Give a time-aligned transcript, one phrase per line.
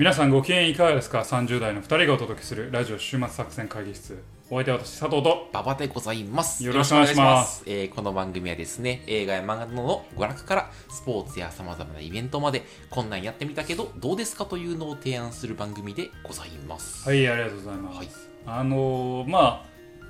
[0.00, 4.18] 皆さんご機嫌いかがですか ?30 代の2人がお届けするラジオ週末作戦会議室。
[4.48, 5.50] お相手は私、佐藤と。
[5.52, 6.64] 馬場でございます。
[6.64, 17.06] よろしくお願いしますえーこの番組はですね、映画や漫画などの娯楽からスポーツや様々なイベントまで、こんなんやってみたけど、どうですかというのを提案する番組でございます。
[17.06, 17.98] はい、ありがとうございます。
[17.98, 18.08] はい
[18.46, 19.64] あのー、まあ、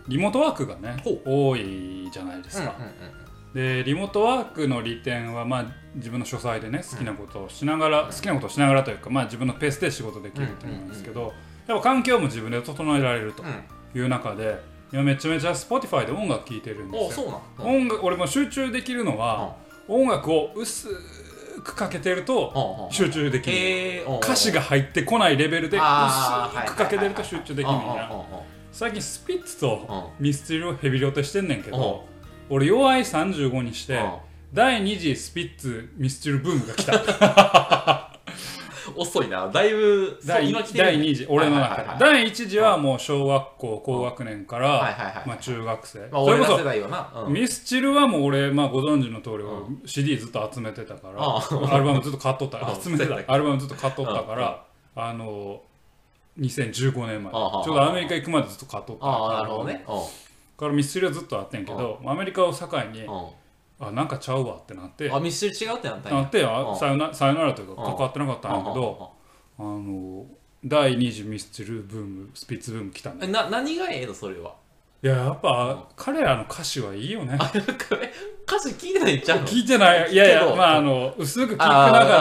[0.07, 2.77] リモートワークがねほう、多いじゃないですか。
[2.79, 2.89] うんう
[3.27, 11.33] んで、リモートワークの利点は、まあ、自分の書斎でね、好きなことをしながら、好きなことをしながらというか、まあ、自分のペースで仕事できると思うんですけど、
[11.67, 13.49] やっぱ環境も自分で整えられるとうん。
[13.49, 14.01] うん。
[14.03, 14.59] いう中で、
[14.93, 17.41] 今めちゃめちゃ Spotify で音楽聴いてるんおですよ。
[17.59, 19.57] 音楽俺も集中できるのは、
[19.89, 20.89] 音楽を薄
[21.65, 25.83] くかけてるとうん集中できる、歌詞が入ってこないレベルで薄
[26.67, 28.25] くかけてると集中できるみたいなうんうんうん。
[28.73, 32.09] 最近スピッツとうんミスチルをヘビロテしてんねんけど
[32.51, 34.11] 俺弱い35にしてうん
[34.53, 38.11] 第2次スピッツミスチルブームが来た。
[38.97, 39.49] 遅いな。
[39.49, 40.93] だいぶ、第今来てるね。
[40.97, 41.89] 第2次俺の中で。
[42.01, 46.01] 第1次はもう小学校高学年からはいまあ中学生。
[46.11, 47.13] まあ、それこそ俺ら世代よな。
[47.27, 47.33] うん。
[47.33, 52.59] ミスチルはもう俺、まあ、ご存知の通り、CD ずっと集めてたから、アルバムずっと買っとった。
[52.59, 53.33] うん集めてた。
[53.33, 54.65] アルバムずっと買っとったから、
[54.97, 55.63] あの
[56.41, 57.37] 2015年まで。
[57.65, 59.07] ちょうどアメリカ行くまでずっと買っとった。
[59.07, 59.85] ああ、なるほどね。
[60.61, 63.07] からミスチルはずっとあってんけど、アメリカを境に
[63.81, 66.21] あなんかちゃうわってなってあ、ミスチル違うってなったんや。
[66.21, 66.73] なってうん。
[66.73, 67.89] あさよなさよならというかうん。
[67.89, 69.11] 関わってなかったんやけど
[69.59, 70.27] あの
[70.63, 74.55] 第2次ミスチルブームスピッツブーム来たんだえな何がええのそれは？
[75.03, 77.39] いややっぱ彼らの歌詞はいいよね。
[78.45, 79.47] 歌詞聞いてないんちゃうの？
[79.47, 80.13] 聞いてない。
[80.13, 82.21] いやいやまああの薄く聞く中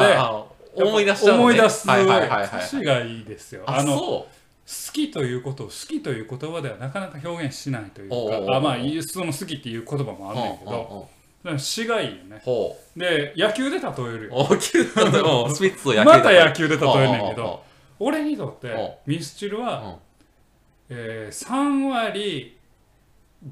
[0.76, 3.64] で思い出しちゃうの、ね、思い出す歌詞がいいですよ。
[3.66, 4.26] ああの
[4.70, 11.06] 好そきということを好きという言葉ではなかなか表現しないというか、あまあその好きっていう言葉もあうんんねんけど、うんうん
[11.44, 12.42] でも詩がいいよね。
[12.44, 14.36] ほで野球で例えるよ。
[16.06, 17.64] また野球で例ええんねんけど、
[17.98, 19.64] 俺にとっおてミスチルうん。
[19.64, 20.00] は、
[20.90, 22.58] えー、3割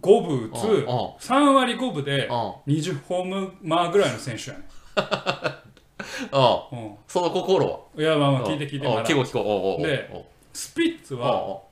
[0.02, 0.86] 5分打つうんうん。
[1.16, 2.34] 3割5分でうん。
[2.74, 4.64] 20ホームマーぐらいの選手やね
[6.72, 6.80] うん。
[6.90, 6.98] ん。
[7.08, 7.80] その心は？
[7.96, 9.88] うん、いやまあまあ聞いて聞いて聞こう聞こう。
[9.88, 10.26] で
[10.58, 11.68] スピッツはお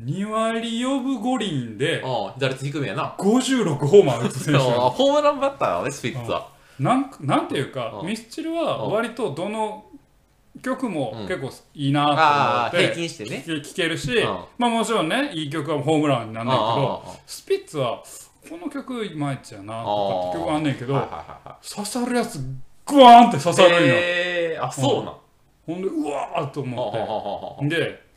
[0.00, 3.14] 2割4分5厘でうおう打率低めやな。
[3.16, 6.48] 56ホーマー打つ選手 ホームランバッターなのねスピッツは。
[6.80, 9.84] なんなんていうかうんミスチルは割とどの
[10.64, 11.28] 曲もうん。
[11.28, 13.44] 結構いいなと思って均してね。
[13.62, 14.38] 聴けるしうん。
[14.58, 18.02] まあもちろんねいい曲はホームランになんねんけどあスピッツは
[18.50, 19.88] この曲いまいちやなと
[20.22, 21.68] かって曲あんねんけどあはいはいはいはい。
[21.68, 22.40] 刺さるやつ
[22.84, 23.78] グワーンって刺さるんよ。
[23.94, 25.14] へえあそうなん。
[25.66, 26.98] ほんでうわーっと思って。
[26.98, 27.68] は。
[27.68, 28.07] で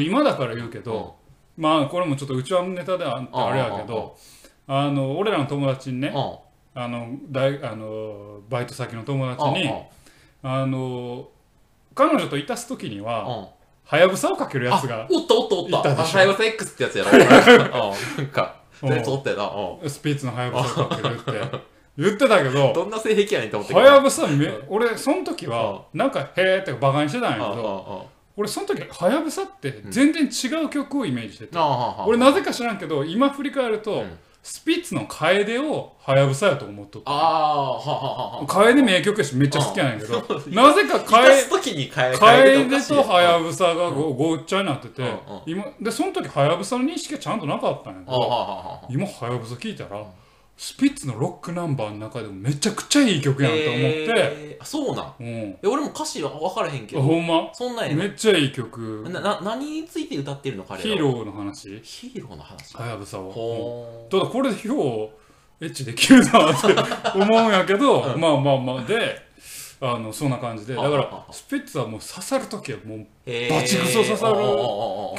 [0.00, 1.16] 今だから言うけど
[1.56, 4.16] まあこれもちょっとうちはネタではああれやけど
[4.66, 6.12] あの俺らの友達にね
[6.74, 9.70] あの大あのバイト先の友達に
[10.42, 11.28] あの
[11.94, 13.50] 彼女といたす時には
[13.84, 15.90] はやぶさをかけるやつがおったおったおった。
[15.90, 16.18] いたでしょ。
[16.18, 17.10] あハイバス X ってやつやろ。
[17.12, 17.18] うん。
[17.18, 18.88] なんかうん。
[18.88, 19.50] それおったよな。
[19.82, 19.90] うん。
[19.90, 21.72] スピッツのはやぶさをかけるって。
[21.98, 31.58] 言ってたけどどんな性癖やねんって思ってはやぶさめ俺その時はなんか「へーってバカにしてたんやけどど俺その時はやぶさって全然違う曲をイメージしてて。
[31.58, 34.18] 俺俺なぜか知らんけど今振り返ると、うん。
[34.42, 37.10] スピッツの楓をはやぶさやと思っとった。
[37.12, 40.14] あ楓名曲やしめっちゃ好きやねんけど。
[40.48, 45.16] なぜかは楓楓とはやぶさがごごっちゃになってて、うんうん。
[45.46, 50.04] 今でその時はやぶさの認識がちゃんとなかったんやけどはは今はやぶさ聞いたら
[50.64, 55.14] スピッツのロックナンバーの中でもめちゃくちゃいい曲やんと思って、えーあそうなん？
[55.18, 55.26] うん。
[55.26, 57.02] え俺も歌詞は分からへんけど。
[57.02, 57.52] ほんま？
[57.52, 59.04] そんなんやめっちゃいい曲。
[59.10, 61.80] なな何について歌ってるの彼らヒーローの話？
[61.82, 62.76] ヒーローの話？
[62.76, 63.26] はやぶさは、う。
[63.30, 63.32] ん。
[63.32, 65.10] ほただこれでよ
[65.60, 66.68] うエッチできるなって
[67.18, 68.84] 思うんやけど、まあまあまあ。
[68.84, 69.20] で
[69.80, 70.76] あのそんな感じで。
[70.76, 72.98] だからスピッツはもう刺さる時はもう
[73.50, 74.42] バチクソ刺さるる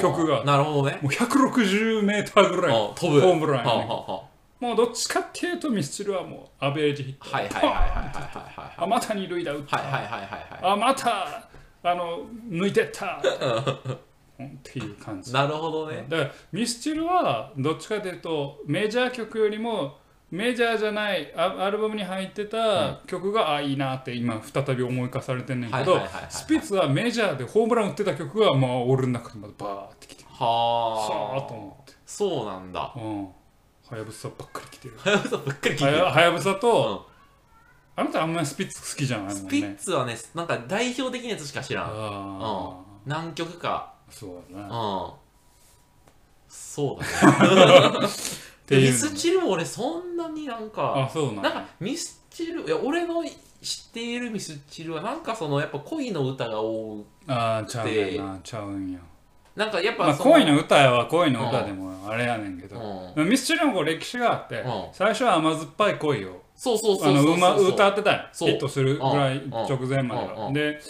[0.00, 0.42] 曲が。
[0.44, 0.98] なるほどね。
[1.02, 3.20] う160メーターぐらいあ飛ぶ。
[3.20, 3.88] ホームランやねん。
[3.88, 4.33] ははは
[4.64, 7.36] もうどっちかっていうとミスチルはもうアベレージヒット。
[7.36, 10.72] はいはいはいはいはいはいあまた二塁打打った、はいはいはいはいはい。
[10.72, 11.48] あまた
[11.82, 13.20] あの抜いてった。
[13.22, 15.34] っていう感じ。
[15.34, 16.06] なるほどね。
[16.08, 19.98] だからミスチルはどっちかというとメジャー曲よりも
[20.30, 31.92] メジャーじゃないアアルバムに入ってた曲が、あいいなって今再び思い返されてんねんけどはいはいはいはいスピッツはメジャーでホームラン打ってた曲がまあ俺の中でまたバーってきてさはあと思って。
[32.06, 32.94] そうなんだ。
[32.96, 33.28] うん
[33.90, 34.94] はやぶさばっかり来てる。
[34.98, 36.04] はやぶさばっかり聞いてる。
[36.04, 37.06] はやぶさと、
[37.96, 38.02] うん。
[38.02, 39.40] あなたあんまりスピッツ好きじゃないもんね。
[39.40, 41.84] スピッツはねなんか代表的なやつしか知らん。
[41.84, 42.76] ああ、
[43.06, 43.92] 何曲か。
[44.10, 44.64] そうだね。
[44.64, 45.10] うん。
[46.48, 48.08] そうだね。
[48.66, 48.90] ていうの。
[48.90, 58.98] ミスチルも俺そんなになんかあそうなんなんかミスチルいや俺の知っているミスチルはなんかそのやっぱ恋の歌が多くああちゃうやなちゃうんや
[59.56, 63.28] なんかやっぱまあ恋の歌は恋の歌でもあれやねんけど、うん。
[63.28, 64.86] ミスチルも歴史があって、うん。
[64.92, 67.34] 最初は甘酸っぱい恋をそうそうそあのうそう。
[67.34, 68.12] うまそう歌ってたん。
[68.14, 68.50] やそう。
[68.50, 69.50] ヒットするぐらいうん。
[69.50, 70.52] 直前までは。
[70.52, 70.80] で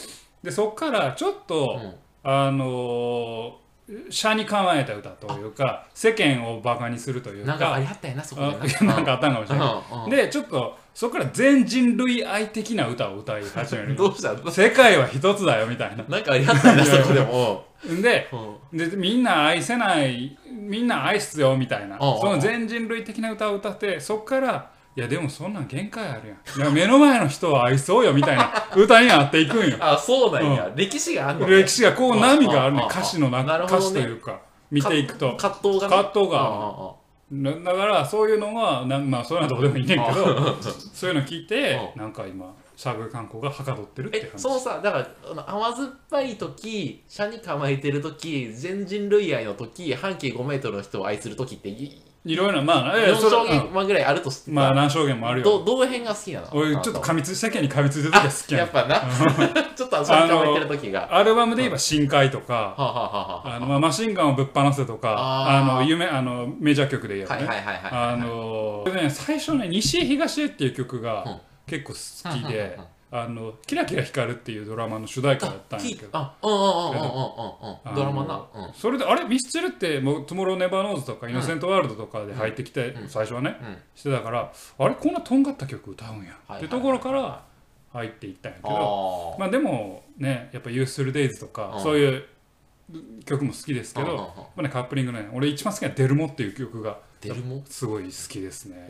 [0.43, 1.95] でそっからちょっと、うん。
[2.31, 3.64] あのー
[4.09, 7.51] 車に構えた歌というか世間をバカにするというか。
[7.51, 8.99] なんかありあったやなそこでな。
[9.01, 10.11] んかあったんかもしれない。
[10.11, 14.51] でちょっとそこから全人類愛的な歌を歌い始めるどうしたの？
[14.51, 16.05] 世界は一つだよみたいな。
[16.09, 17.65] なんかありあったやなそこでも
[18.03, 18.29] で
[18.73, 18.79] うん。
[18.79, 21.99] でみんな愛せないみんな愛すよみたいな。
[22.01, 22.21] うんうん。
[22.21, 26.73] その全人類的な歌を歌ってそっからいやでもそんなん限界あるやん。
[26.73, 29.76] 目の前の人は愛そうよみたいな 歌になっていくんよ。
[29.81, 31.56] あそうなんや、歴史があんのね。
[31.62, 32.82] 歴史がこう波があるね。
[32.82, 35.37] うん歌詞のな歌詞というか見ていくと。
[35.37, 35.96] 葛藤がね。
[35.96, 37.05] 葛藤が。
[37.32, 44.99] だからそういうのはなんまあそういうのはどうでもいいねんけど そういうの聞いてうなんか今サークル観光がはかどってるっていう話えそのさだか
[45.35, 52.02] ら甘酸っぱい時車に構えてる時全人類愛の時半径5メートルの人を愛する時っていい
[52.37, 55.44] ろいろまあえ4それ証うん言ぐらいあるとまあ何証言もあるよ。
[55.44, 56.49] どどの辺が好きなの？
[56.53, 59.03] 俺ちょっとあ噛みつ世間に噛みついてる時は好きやっぱな。
[59.76, 61.00] ちょっと車に構えてる時が。
[61.03, 67.91] はアルバムで言えば深海とかあ、のまあマシンガンをぶっ放せとかあの夢あのメジャー曲で言えばね、はいはいはいはい。
[68.15, 71.03] あのね最初ね西へ東へっていう曲うん。
[71.03, 71.25] が
[71.67, 72.79] 結構好きで
[73.17, 76.09] あのキラキラ光るっていうドラマの主題歌だったんやけど。
[76.13, 87.45] あうんうんうんうんうんうんあのうんドラマなうんそれであれミスチルってもう Tomorrow never knows とか innocent world とかで入ってきて、うん最初はね、うんしてたからあれこんなとんがった曲歌うんや、はいっていうところから
[87.93, 92.25] 入っていったんやけどまあでもねやっぱ「youthful days とか、そういう
[93.25, 98.88] 曲も好きですけど、まあね、カップリングね俺一番好きな「デルモ」っていう曲がデルモすごい好きですね。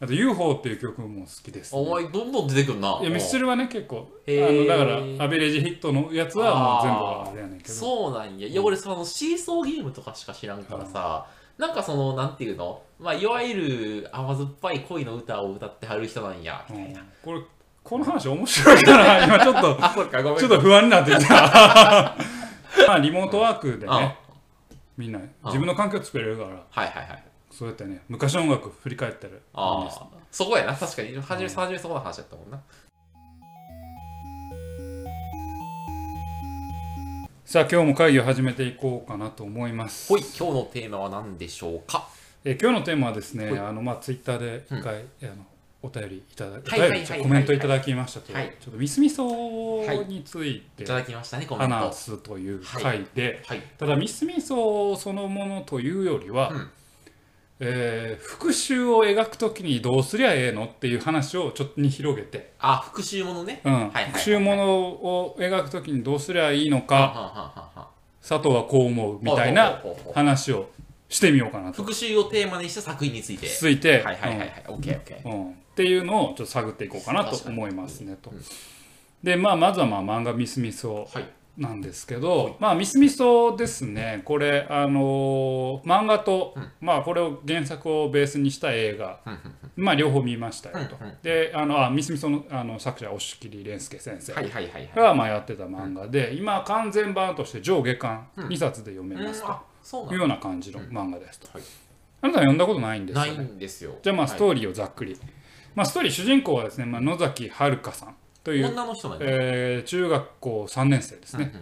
[0.00, 2.98] あと「UFO」っていう曲も好きです、お前どんどん出てくんな。
[3.00, 6.98] いやミスチルはね結構あのだからアベレージヒットのやつはもう全部
[7.30, 7.74] あれやねんけど。
[7.74, 8.46] そうなんや。
[8.46, 11.26] いや俺そのシーソーゲームとかしか知らんからさ、
[11.56, 12.82] なんかそのなんていうの？
[12.98, 17.06] まあいわゆる甘酸っぱい恋の歌を歌ってはる人なんやみたいな、うん。
[17.22, 17.40] これ
[17.82, 19.24] この話面白いかな。
[19.24, 19.76] 今ちょっと
[20.38, 22.16] ちょっと不安になってきた。
[22.86, 24.18] まあリモートワークでね
[24.96, 26.48] みんな自分の環境作れるから。
[26.48, 27.24] はいはいはい
[27.56, 28.02] そうやってね。
[28.08, 29.28] 昔の音楽振り返ったら。
[29.28, 30.74] いいですああそこやな。
[30.74, 31.16] 確かに。
[31.20, 32.60] 初め初めそこの話だったもんな。
[37.44, 40.08] さあ今日も会議を始めていこうかなと思います。
[40.08, 40.20] ほい。
[40.20, 42.08] 今日のテーマは何でしょうか？
[42.44, 43.58] えー今日のテーマはですねはい。
[43.60, 45.46] あのまあツイッターで一回、あの
[45.82, 48.56] お便りいただおはいはいはい便りじゃコメントいただきましたという、はい。
[48.60, 49.28] ちょっとミスミソ
[50.08, 50.60] についい。
[50.76, 53.62] てただきましたね話すという回で、はい。
[53.78, 56.70] ただミスミソそのものというよりは、うん
[57.64, 63.60] えー復讐を描くときにどうすりゃええのっていう話をちょっとに広げて、あ復讐ものね。
[63.64, 63.72] うん。
[63.72, 67.90] はいはいはい復讐ものを描くときにどうすりゃいいのか
[68.26, 69.82] 佐藤はこう思うみたいな
[70.14, 70.70] 話を
[71.08, 71.82] してみようかなと。
[71.82, 73.46] 復讐をテーマにした作品について。
[73.46, 74.64] ついて、はいはいはいはい。
[74.68, 75.28] オッケーオッケー。
[75.28, 75.46] うん。
[75.48, 78.30] うんっていうのをちょっと探っていこうかなと思いますねと。
[78.30, 78.44] うん。
[79.24, 81.24] でまあまずはまあ漫画ミスミソはい
[81.56, 84.22] なんですけど、まあミスミソですね。
[84.24, 86.70] これあのー漫画と、うん。
[86.80, 89.38] まあこれを原作をベースにした映画、うんうん
[89.76, 90.96] まあ両方見ましたよと。
[91.22, 94.90] であのあミスミソのあの作者押切蓮介先生はいはいはいはい。
[94.94, 98.48] がまあやってた漫画で、今完全版として上下巻うん。
[98.48, 99.42] 2冊で読めます
[99.90, 101.48] というような感じの漫画ですと。
[101.52, 101.62] はい。
[102.22, 103.36] あなたは読んだことないんですよね？
[103.36, 103.94] ないんですよ。
[104.02, 105.16] じゃあまあスートーリーをざっくり、
[105.74, 111.52] まあ、ストーリー主人公はですね、まあ、野崎遥さんという、女の人なんだえー中学校3年生ですね、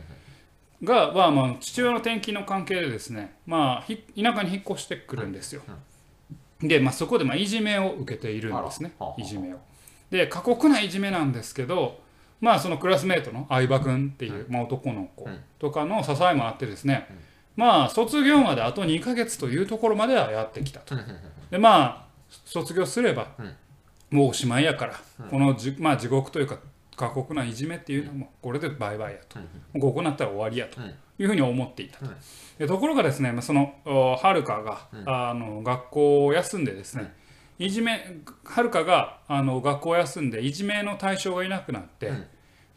[0.82, 5.62] が、まあ、まあ父親の転勤の関係でですね、まあ、ひ田舎に引っ越してくるんですよ、
[6.60, 8.92] で、まあ、そこでまあいじめを受けているんですね。
[9.16, 9.58] いじめを。
[10.10, 11.98] で過酷ないじめなんですけど
[12.40, 15.38] まあそのクラスメートの相葉君っていう、まあ、男の子うん。
[15.58, 17.06] とかの支えもあってですね、
[17.56, 20.96] まあ卒業まであと2ヶ月というところまではやってきたと。
[21.50, 22.12] でまあ
[22.44, 23.54] 卒業すれば、うん。
[24.12, 26.58] もうおしまいやから、このじ、まあ、地獄というか
[26.96, 29.40] 過酷ないじめっていうのもこれでバイバイやと、
[29.74, 32.14] うんここなったら終わりやとうんいうふうに思っていたと、うん
[32.58, 35.08] でところがですね、まあ、そのおはるかが、うん。
[35.08, 37.12] あの学校を休んでですね、
[37.58, 42.26] いじめはるかがあの学校を休んでいじめの対象がいなくなって、うん。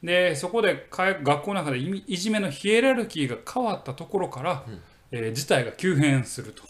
[0.01, 4.79] でそこで学校の中でいじめのヒエラルキーが変わったところから、うん。
[5.11, 6.63] えー事態が急変すると。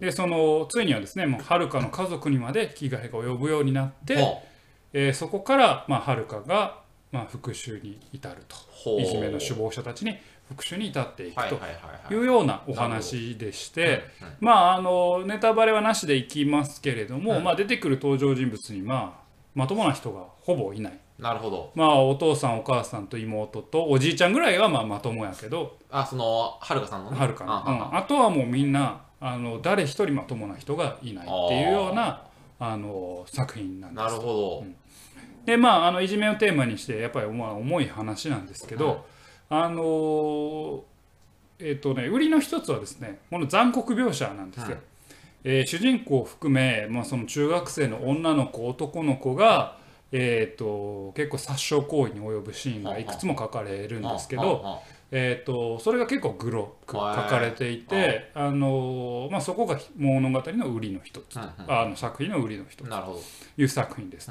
[0.00, 4.16] でそのついにはですねもうはるかの家族にまで危害が及ぶようになって、
[4.94, 6.78] えーそこから、まあ、はるかが、
[7.12, 8.56] まあ、復讐に至ると。
[8.96, 9.00] う。
[9.00, 10.16] いじめの首謀者たちに
[10.48, 11.68] 復讐に至っていくとは
[12.10, 14.02] いうようなお話でして、
[14.40, 17.44] まああのネタバレはなしでいきますけれども、うん。
[17.44, 19.24] まあ、出てくる登場人物に、まあ、
[19.54, 20.98] まともな人がほぼいない。
[21.18, 21.72] なるほど。
[21.74, 25.78] まあお父さんお母さんと妹とおじいちゃんぐらいがまあまともやけど。
[25.90, 27.18] あそのはるかさんのね。
[27.18, 32.24] はるかな、あはうん、あとはもうみんなあの誰一人まともな人がいないっていうような
[32.58, 34.04] あの作品なんです。
[34.04, 34.64] なるほど、
[35.44, 39.04] でまああのいじめをテーマにしてやっぱりまあ重い話なんですけど、
[39.50, 40.80] あのー
[41.60, 44.68] えっ、とね売りの一つはですねこの残酷描写なんですよ。
[44.68, 44.82] うん
[45.44, 49.76] えー主人公を含め、まあ、その中学生の女の子男の子が、
[50.10, 57.28] えー、と結構殺傷行為に及ぶシーンがいくつも書かれるんですけど、あえー、とそれが結構グロく書はい。
[57.28, 62.86] かれていて、あのーまあ、そこが物語の売りの一つ、あの作品の売りの一つ。
[62.86, 63.18] あなるほど。
[63.18, 63.24] と
[63.60, 64.30] いう作品です。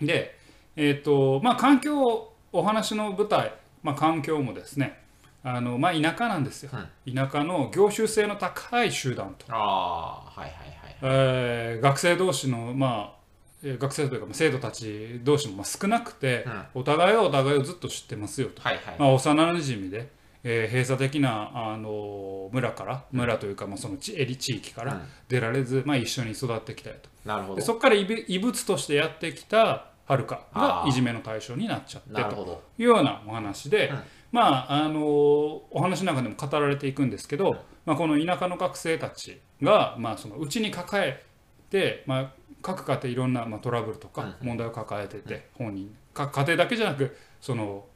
[0.00, 0.36] で、
[0.76, 4.98] えーとまあ、環境お話の舞台、まあ、環境もですね
[5.42, 13.16] あの、まあ、田舎なんですよ、田舎の業種性の高い集団と、ああはいはいはいえー学生同士の、まあ
[13.62, 18.62] えー学生というかまあ生徒たち同士もまあ少なくて、お互いはお互いをずっと知ってますよと。
[18.62, 18.96] はいはい。
[18.98, 20.08] まあ、幼馴染で、
[20.48, 27.10] えー閉鎖的なあの村から村というか、まあ、その地エリ地域から出られず、まあ、一緒に育ってきたよと。
[27.24, 27.56] なるほど。
[27.56, 33.98] でそこから異物としてやってきたはるかがいじめの対象になっちゃってというようなお話で、うん。
[34.30, 41.24] まああのお話の中でも語られていくんですけど、まあ、この田舎の学生たちが、まあ、そのうちに抱え
[41.70, 47.86] て、まあ、各家庭いろんな、まあ、トラブルとか問題を抱えてて、本人か家庭だけじゃなくその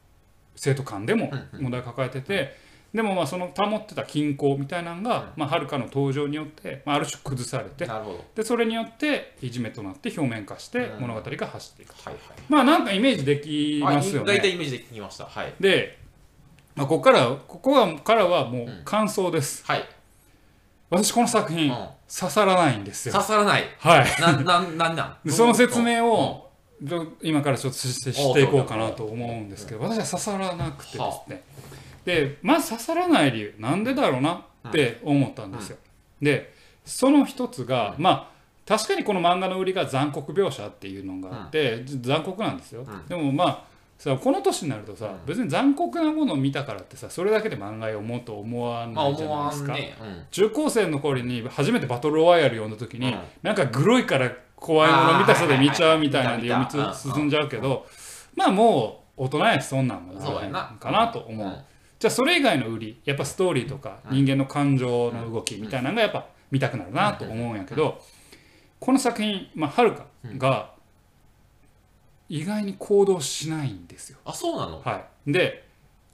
[0.55, 8.25] 生徒間でも問題を抱えてて、でもまあその保ってた均衡みたいなのが、まあ、はるかの登場によって、まあ、ある種崩されてなるほど。
[8.35, 12.15] でそれによっていじめとなって表面化して物語が走っていく、はい
[12.49, 14.27] まあなんかイメージできはいますよね。
[14.27, 15.25] 大体イメージできました。
[15.25, 15.53] はい。
[15.59, 15.99] で、
[16.75, 19.85] まあ、ここからここはからはもう感想です、はい。
[20.89, 21.87] 私この作品、うん。
[22.13, 23.13] 刺さらないんですよ。
[23.13, 23.63] 刺さらない。
[23.79, 24.21] はい。
[24.21, 25.17] なんなんなんなん？
[25.23, 26.50] でその説明をど
[27.21, 31.43] 今からちょっとしてしていこうかなと思うんですけど私は刺さらなくてですね。
[32.05, 35.77] でまず刺さらない理由なんでだろうなって思ったんですよ。
[36.21, 38.31] でその一つがまあ
[38.65, 42.85] 確かにこの漫画の売りが残酷描写っていうのがあって残酷なんですよ。
[43.07, 43.63] でもまあ
[43.99, 49.75] さこの年になるとさ別に残酷なものを見たからってさそれだけで漫画読もうと思わまあないじゃないですか。
[50.31, 57.85] 中高生の頃に初めてバトルロワイヤル読んだ時に、うんなんかグロいから怖いもの見たさで見ちゃうみたいなんで読み進んじゃうけど
[58.35, 60.77] まあもう大人やしそんなんもそうやな。
[60.79, 61.55] かなと思う、うん
[61.99, 68.01] じゃあそれ以外の売りやっぱストーリーとか人間の感情の動きみたいなのがやっぱ見たくなるなと思うんやけど
[68.79, 70.05] この作品まあはるか
[70.37, 70.71] が
[72.27, 74.17] 意外に行動しないんですよ。
[74.25, 74.81] あそうなの？
[74.81, 75.31] はい。
[75.31, 75.67] で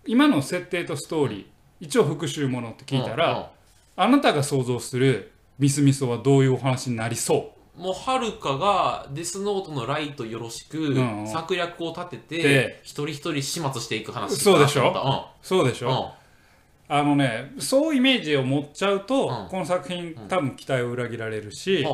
[0.06, 1.46] 今の設定とストーリー
[1.80, 3.51] 一応復讐ものって聞いたら、
[3.96, 11.28] あなたが想像するミスミソはどういうお話になりそもうはるかがデスノートのライトよろしくんうん。
[11.28, 14.88] 策略を立ててで一人一人始末していく話そうでしょ？
[14.88, 16.14] ょうそうでしょ、
[16.90, 19.48] あのねそうイメージを持っちゃうと、うん。
[19.50, 21.86] この作品多分期待を裏切られるし、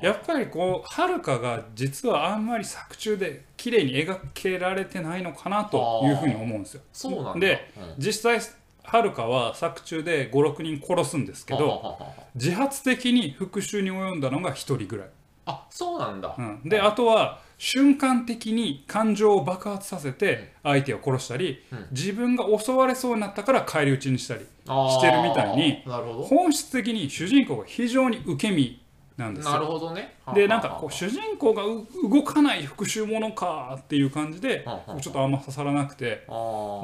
[0.00, 6.82] やっぱりこうはるかが実はあんまり作中で綺麗に描けられてないのかなというふうに思うんですよ。
[6.92, 7.46] そうなんだ。
[7.46, 7.94] でうん。
[7.98, 8.40] 実際
[8.84, 11.98] はるかは作中で56人殺すんですけど
[12.34, 15.08] 自発的に復讐に及んだのが1人ぐらい。
[15.48, 16.34] あそうなんだ。
[16.38, 28.80] うん、であとは瞬間的に感情を爆発させて相手を殺したり、自分が襲われそうになったから返り討ちにしたりしてるみたいにあーなるほ本質的に主人公が非常に受け身
[29.16, 29.70] なんですどなるよ。
[29.72, 30.14] ほどね。
[30.34, 34.64] でなんかこう主人公がう動かない復讐ものかっていう感じで
[35.00, 36.26] ちょっとあんま刺さらなくて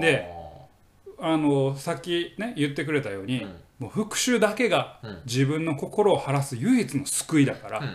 [0.00, 0.28] で
[1.20, 3.54] あのさっきね言ってくれたように、うん。
[3.78, 5.22] もう復讐だけがうん。
[5.24, 7.94] 自分の心を晴らす唯一の救いだから、うんうん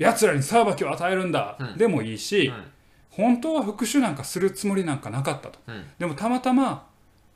[0.00, 1.76] 奴らに裁きを与えるんだ、うん。
[1.76, 2.64] でもいいし、うん。
[3.10, 5.58] 本当は復讐なんかするつもりなんかなかったと。
[5.66, 5.84] うん。
[5.98, 6.86] でもたまたま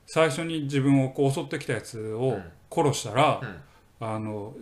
[0.06, 2.38] 最初に自分をこう襲ってきたやつを
[2.71, 3.40] 殺したら、
[4.00, 4.54] あの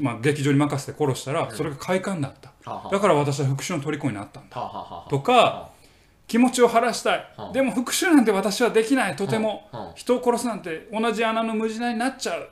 [0.00, 2.52] まあ、劇場に任せて殺したら、それが快感だった。
[2.90, 5.06] だから私は復讐の虜になったんだ。
[5.10, 5.70] とか
[6.26, 9.16] 気持ちを晴らしたい、うんでも復讐なんて私はできない。
[9.16, 12.48] とても、人を殺すなんて同じ穴の無地なになっちゃう。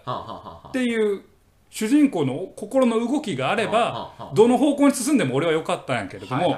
[0.68, 1.22] っていう
[1.70, 6.56] 主人公の心の動きがあればうんどの方向に進んでも俺は良かったんやけれども、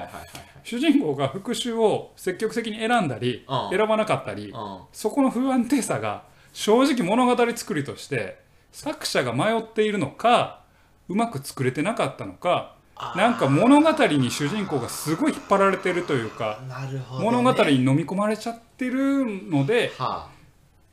[0.64, 3.76] 主人公が復讐を積極的に選んだり、うん。
[3.76, 4.80] 選ばなかったり、うん。
[4.92, 8.38] そこの不安定さが正直物語作りとして
[8.72, 10.62] 作者が迷っているのか
[11.08, 12.74] うまく作れてなかったのか
[13.16, 17.00] なんか物語に主人公がすごい引っ張られてるというかね。
[17.20, 20.28] 物語に飲み込まれちゃってるのでは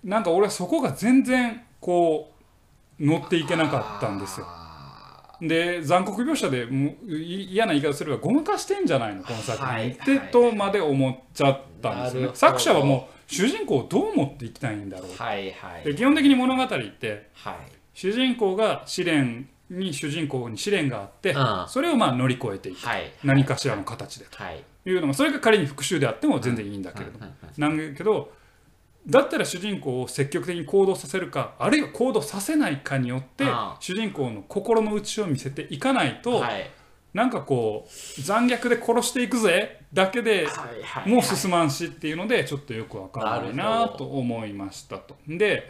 [0.04, 2.35] なんか俺はそこが全然こう
[3.00, 4.46] 乗っていけなかったんですよ。
[4.48, 4.66] あ
[5.42, 6.68] で残酷描写で
[7.06, 12.30] 嫌な言い方すればごまかしてんじゃないのこの作品、はいってとまで思っちゃったんですよね。
[12.34, 15.12] 作者はもう主人公をどう思っていきたいんだろう。
[15.18, 15.84] はいはい。
[15.84, 17.56] で基本的に物語ってはい。
[17.94, 21.66] 主人公が試練に主人公に試練があって、うん。
[21.68, 22.86] それをまあ乗り越えていく。
[22.86, 23.12] はい。
[23.24, 24.64] 何かしらの形ではい。
[24.84, 27.26] というのがそれが仮に復讐であっても全然いいんだけれども、
[27.58, 28.32] なんだけど
[29.08, 36.70] だったら主人公を積極的に行動させるかあるいは行動させないかによってうん主人公の心の内を見せていかないと、はい。
[37.14, 40.48] なんかこう残虐で殺していくぜだけで
[41.06, 45.16] もう進まんしっていうのでちょっとよくわからないなと思いましたと。
[45.26, 45.70] で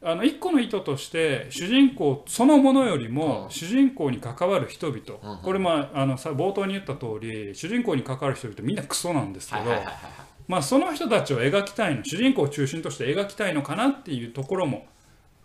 [0.00, 3.50] あの一個の意図として主人公そのものよりもうん。
[3.50, 9.64] 主人公に関わる人々、うんこれまああのさ冒頭に言った通り主人公に関わる人々みんなクソなんですけど、
[10.50, 14.86] まあ、その人たちを描きたいの主人公を中心として描きたいのかなっていうところも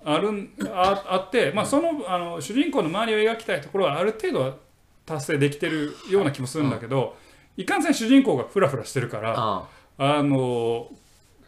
[0.04, 4.56] あるんああって、まあ、そのあの主人公の周りを描きたいところはある程度は
[5.06, 7.16] 達成できてるような気もするんだけど、
[7.58, 9.68] いかんせん主人公がフラフラしてるから、あ
[10.00, 10.24] あ。
[10.24, 10.90] の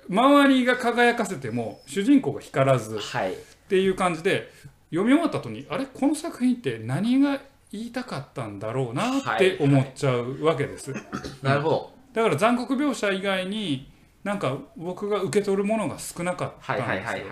[0.07, 3.33] 周りが輝かせても主人公が光らずっはい。
[3.67, 4.51] ていう感じで
[4.91, 5.85] 読み終わった後にあれ？
[5.87, 10.93] この作品って何が言いたかったんだろうなって思っちゃうわけです。
[11.41, 13.91] なるほどだから残酷描写以外に
[14.23, 17.25] なんか僕が受け取るものが少なかったんですよ。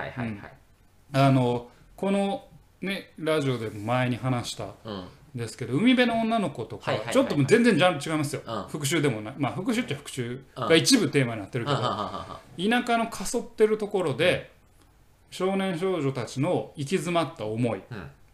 [1.13, 2.47] あのこの
[2.81, 5.05] ねラジオでも前に話したんうん。
[5.35, 8.63] ですけど海辺の女の子とかちょっと全然ジャンル違いますよ、うん。
[8.69, 9.33] 復讐でもない。
[9.37, 10.09] まあ復讐っちゃ復
[10.55, 14.51] 讐が一部テーマになってるけど、は田舎のかそってるところで
[15.29, 17.81] 少年少女たちの行き詰まった思い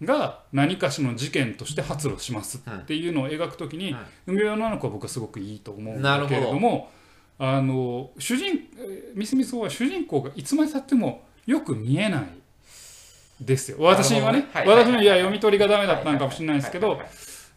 [0.04, 6.90] が何かしの事件として発露しますっていうのを描くときに、海辺の女の子は僕はすごくいいと思うんだけれども
[7.38, 12.24] あの主人えーミスミソは主人公がいつまでたってもよく見えない
[13.40, 13.78] ですよ。
[13.80, 17.00] 私はね私のいや読み取りがダメだったのかもしれないですけど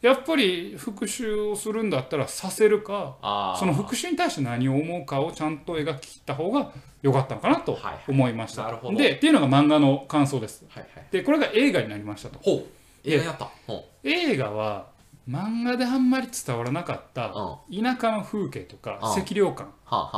[0.04, 7.98] やっぱり復讐をするんだったらさせるかその復讐に対して何を思うかをちゃんと描き切った方が良かったのかなとはいはい。
[8.08, 8.64] 思いました。
[8.64, 8.98] なるほど。
[8.98, 10.66] でっていうのが漫画の感想です。
[10.68, 11.06] はいはい。
[11.10, 12.38] でこれが映画になりましたと。
[12.40, 12.64] ほう。
[13.02, 13.48] 映画になった。
[13.66, 14.88] ほ映画は
[15.26, 19.22] 漫画であんまり伝わらなかった田舎の風景とかうん。
[19.22, 19.72] 赤涼感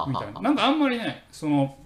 [0.08, 0.32] みたいな。
[0.34, 1.76] はなんかあんまりねその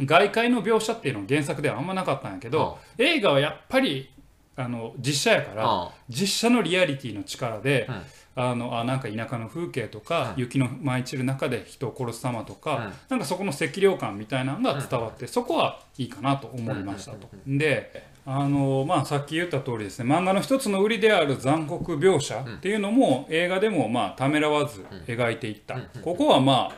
[0.00, 4.10] 外界の描写っていうのは原作ではあんまなかったんやけど映画はやっぱり
[4.56, 8.02] あの実写やからあ実写のリアリティの力で、うん
[8.38, 17.30] あのあなんか田舎の風景とか、うん雪の舞い散る中で人を殺す様とか、うんなんかそこの赤涼感みたいなのが伝わって、そこはいいかなと思いましたと。
[17.46, 26.72] であのまあ、さっき言った通りですね漫画の一つの売りである残酷描写っていうのも映画でもまあためらわず描いていった、ここはま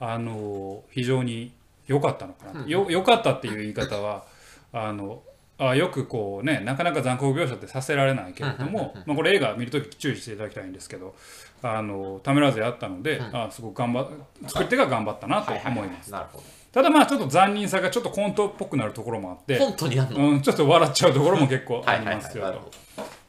[0.00, 1.52] ああの非常に
[1.86, 4.24] 良かったのかなと、よ良かったっていう言い方は
[4.72, 5.22] あの
[5.58, 11.14] あよくこうねなかなか残酷描写ってさせられないけれども、まあ、これ映画見るとき注意していただきたいんですけど
[11.62, 14.08] あのためらわずやったので、あすごく頑張っ
[14.48, 15.78] 作り手が頑張ったなとはいはいはい。
[15.78, 16.12] 思います。
[16.12, 20.30] なるほただまあちょっと残忍さがちょっとコントっぽくなるところもあって、ど本当になるの？
[20.30, 22.52] うん、ちょっと笑っちゃうところも結構あはいはいりますよはい。
[22.52, 22.78] なるほと。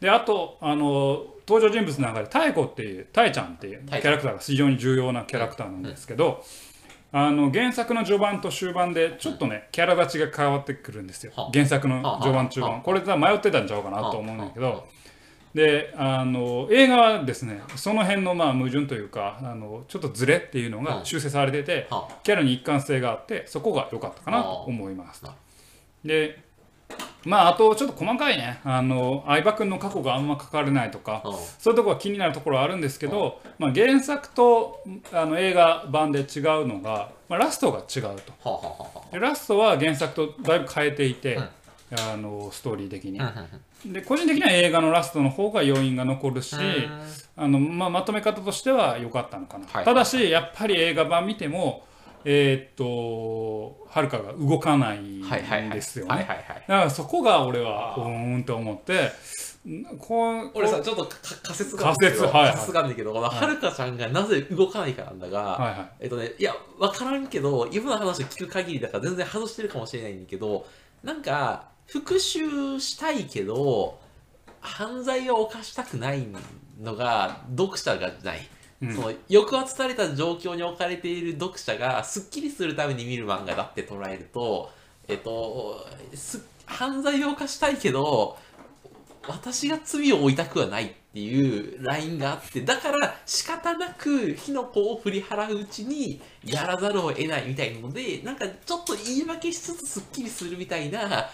[0.02, 6.44] であとあの登場人物の中でタイコっていうタイちゃんっていうキャラクターが非常に重要なキャラクターなんですけど、
[7.18, 11.32] あの原作の序盤と終盤でちょっとね、キャラ立ちが変わってくるんですよ。
[11.34, 11.46] は。
[11.46, 12.68] あ原作の序盤中は。
[12.68, 14.86] あ盤これさ迷ってたんちゃうかなと思うんだけど。
[15.54, 22.10] であの映画はですねその辺のまあ矛盾というかあのちょっとズレっていうのが修正されてて、は。
[22.24, 25.24] キャラに一貫性があってそこが良かったかなと思います。
[26.04, 26.44] で
[27.26, 28.60] まああとちょっと細かいね。
[28.64, 31.34] あの相葉君の過去があんま書かれないとかうん。
[31.34, 36.26] そういうところが気になるところはあるんですけど、まあ、原作とあの映画版で違う
[36.68, 39.06] のが、まあ、ラストが違うと。
[39.12, 41.40] でラストは原作とだいぶ変えていて、
[41.92, 43.20] あのストーリー的に。
[43.20, 43.32] うんうん
[43.86, 43.94] うん。
[43.94, 46.56] で個人的には映画のラストの方が余韻が残るし、
[47.36, 49.86] あのまあ、まとめ方としては良かったのかな、はい。
[49.86, 51.86] ただしやっぱり映画版見ても
[52.26, 56.28] えーっとはるかが動かないんですよね。
[56.68, 59.12] だからそこが俺はうーんと思って
[59.70, 62.52] んこう俺さちょっとか仮説があるん仮だけど説はいはい。
[62.52, 65.90] 仮説があるんだけどはるかちゃんがなぜ動かないかなんだが、はいはい。
[66.02, 70.66] えっとねいや分からんけど今の話を聞く限りだから全然外してるかもしれないんだけど
[71.04, 74.00] なんか復讐したいけど
[74.62, 76.28] 犯罪を犯したくない
[76.82, 78.50] のが読者がない、
[78.82, 84.70] その抑圧された状況に置かれている読者がすっきりするために見る漫画だって捉えると
[85.08, 85.86] えっと
[86.66, 88.38] 犯罪を犯したいけど
[89.28, 101.30] 私が罪を負いたくはないっていうラインがあってだから仕方なく火の粉を振り払ううちにやらざるを得ないみたいなのでなんかちょっと言い訳しつつすっきりするみたいな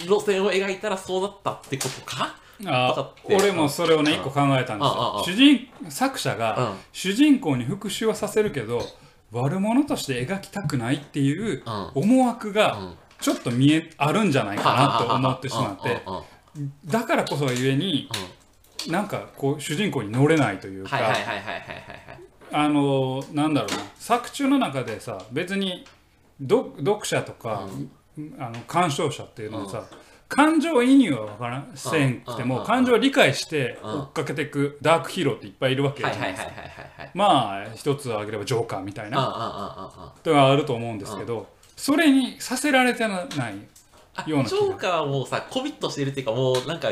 [0.00, 2.34] 路線を描いたらそうだったってことか？
[2.64, 5.22] あ俺もそれをね一個考えたんですよ。
[5.24, 8.80] 主人作者が主人公に復讐はさせるけど
[9.32, 11.62] 悪者として描きたくないっていう
[11.94, 16.02] 思惑がちょっと見えあるんじゃないかなと思ってしまって。
[16.86, 18.08] だからこそゆえに
[18.88, 20.96] なんかこう主人公に乗れないというか
[22.52, 23.76] あのなんだろうな。
[23.96, 25.84] 作中の中でさ別に
[26.40, 27.68] 読者とか、
[28.38, 29.84] あの鑑賞者っていうのはさ、
[30.28, 36.50] 感情移入は分からんせんくても感情を理解して追っかけていくダークヒーローっていっぱいいるわけじゃないですか
[37.14, 40.12] まあ一つ挙げればジョーカーみたいな。
[40.22, 43.20] とかあると思うんですけどそれにさせられてない
[44.26, 46.90] ようなジョーカーはもうさコミットしてるっていうかもうなんか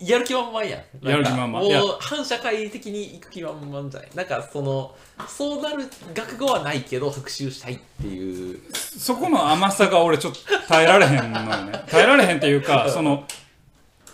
[0.00, 1.08] やる気満々やん。
[1.08, 1.60] やる気満々。
[1.60, 4.10] もう反社会的に行く気満々じゃない。
[4.14, 4.96] なんかその、
[5.28, 8.60] そうなる覚悟はないけど復讐したいっていう。
[8.72, 11.84] そこの甘さが俺ちょっと耐えられへんのよね。
[11.88, 13.24] 耐えられへんっていうか、 その、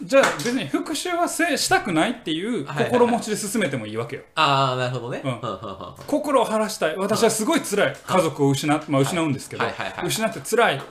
[0.03, 4.23] じゃあ別に復讐はせしたくないっていう心持ちで進めてもいいわけよ。
[4.35, 5.41] ああ、なるほどね、うん。
[6.07, 6.97] 心を晴らしたい。
[6.97, 7.97] 私はすごい辛い。
[8.07, 9.65] 家族を失,、まあ、失うんですけど、
[10.05, 10.83] 失って辛い。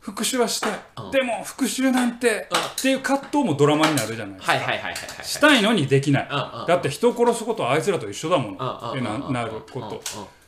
[0.00, 0.72] 復讐はしたい。
[1.12, 5.22] でも復讐なんて、っていう葛藤もドラマになるじゃないですか。
[5.22, 6.28] したいのにできない。
[6.28, 8.54] だって人を殺すことはあいつらと一緒だもん。
[8.54, 9.00] って
[9.32, 10.02] なること。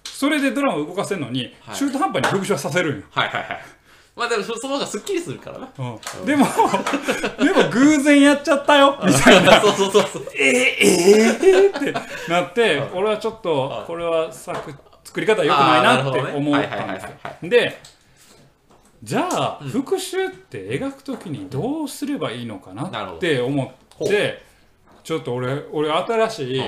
[0.04, 3.06] それでドラマを動かせるのに、中途半端に復讐はさせるんよ。
[3.10, 3.60] はいはいはい。
[4.14, 5.68] まあでもその方がすっきりするからな。
[5.78, 6.46] うん、でも、
[7.38, 8.98] でも偶然やっちゃったよ。
[9.02, 9.60] みたいな。
[9.60, 10.26] そうそうそうそう。
[10.38, 17.10] えー、えー、ってなって、俺はちょっと、これは作作り方良くないなって思ったんですよ。
[17.48, 17.78] で、
[19.02, 24.42] じゃあ、復讐って描くときにどうすればいいのかなって思って、
[25.02, 26.62] ちょっと俺、俺新しい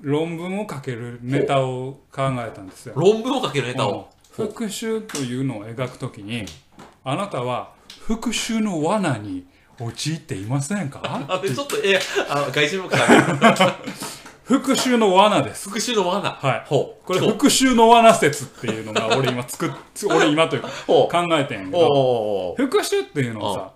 [0.00, 2.94] 論文を書けるネタを考えたんですよ。
[2.96, 4.08] 論文を書けるネタを。
[4.32, 6.44] 復讐というのを描くときに、
[7.08, 9.46] あなたは復讐の罠に
[9.78, 11.00] 陥っていませんか？
[11.04, 12.90] あちょっとえあの外人も
[14.42, 15.68] 復讐の罠です。
[15.70, 16.30] 復讐の罠。
[16.32, 16.64] はい。
[16.68, 19.70] これ復讐の罠説っていうのが俺今作っ
[20.10, 23.70] 俺今というか考えてんやけど復讐っていうのはさ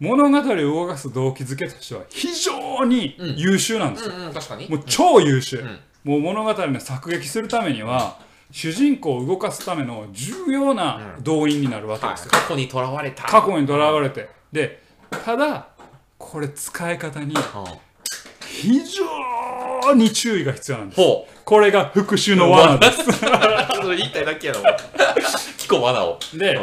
[0.00, 4.68] 物語を動かす動機づけとしては非常に優秀なんですよ、うんうん、確かに。
[4.68, 8.18] もう超優秀、うん、もう物語の作劇するためには、
[8.52, 13.24] 主人公を動かすための重要な動員になるわけですよ、はい、過去にとらわれた。
[13.24, 14.28] 過去にとらわれて。
[14.52, 14.82] で
[15.24, 15.68] ただ
[16.18, 17.34] これ使い方に
[18.46, 21.00] 非常に注意が必要なんです。
[21.44, 23.02] これが復讐の罠です。
[23.96, 24.60] 言いたいだけやろ
[25.58, 26.18] 聞こう罠を。
[26.34, 26.56] で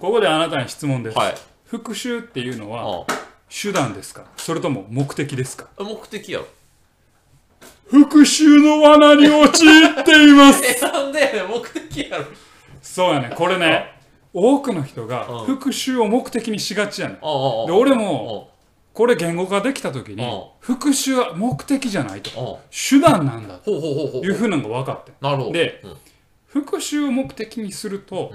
[0.00, 3.06] ここであなたに質問です、はい、復讐っていうのは
[3.48, 4.24] 手段ですか？
[4.36, 5.68] それとも目的ですか？
[5.78, 6.40] 目的や。
[6.40, 6.46] ろ
[7.90, 9.64] 復讐の罠に陥
[10.00, 10.60] っています
[11.08, 12.24] んで目的やろ。
[12.82, 13.32] そうやね。
[13.36, 13.92] これね、
[14.32, 17.16] 多くの人が復讐を目的にしがちやねん。
[17.18, 17.22] で、
[17.72, 18.50] 俺も、
[18.92, 20.22] これ言語化できた時に、
[20.60, 22.58] 復讐は目的じゃないと。
[22.70, 25.12] 手段なんだというふうなのが分かって。
[25.20, 25.52] なるほど。
[25.52, 25.82] で、
[26.46, 28.32] 復讐を目的にすると、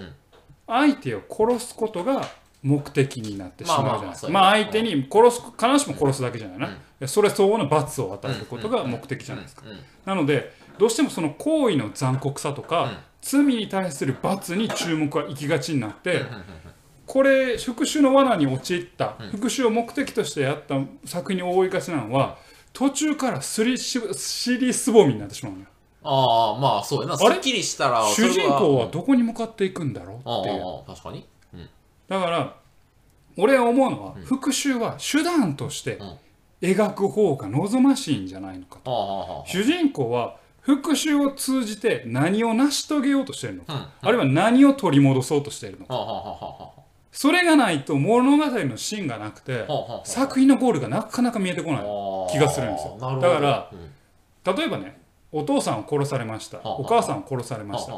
[0.66, 2.28] 相手を殺すことが
[2.64, 4.10] 目的になってしまうじゃない。
[4.12, 4.32] ですか。
[4.32, 6.60] まあ相手に殺す、必ずしも殺すだけじゃない
[7.00, 7.08] な。
[7.08, 9.64] それ相応の罰を与えることが目的じゃないですか。
[10.06, 16.24] なのでどうしてもその行為の残酷さとか、罪に対する罰に注目は行きがちになって、
[17.06, 22.38] これ復讐の罠に陥った、復讐を目的としてやった作品に多いがちなのは
[22.72, 25.66] 途中からすりし尻すぼみになってしまうのよ。
[26.06, 27.18] ああまあそうやな。
[27.18, 30.64] すっきりしたら主人公はどこに向かっていくんだろうっていう。
[30.86, 31.26] 確かに、うん、
[32.14, 32.56] だから
[33.36, 36.00] 俺は思うのは、復讐は手段として
[36.62, 49.66] 描く方が望ましいんじゃないのかと、主人公は復讐を通じて何を成し遂げようとしているのか、あるいは何を取り戻そうとしているのか、それがないと物語の芯がなくて、
[50.04, 51.82] 作品のゴールがなかなか見えてこない
[52.32, 52.98] 気がするんですよ。
[53.00, 53.72] だから、
[54.54, 57.98] 例えばねお父さんを殺されました、お母さんを殺されました、っ